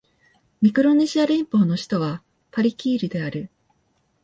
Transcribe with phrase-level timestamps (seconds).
[0.63, 3.51] ミクロネシア連邦の首都はパリキールである